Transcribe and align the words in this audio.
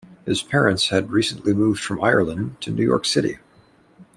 His 0.25 0.41
parents 0.41 0.89
had 0.89 1.11
recently 1.11 1.53
moved 1.53 1.79
from 1.79 2.03
Ireland 2.03 2.59
to 2.61 2.71
New 2.71 2.81
York 2.81 3.05
City. 3.05 3.37